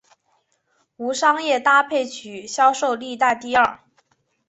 [0.97, 3.81] 无商业搭配曲销售历代第二。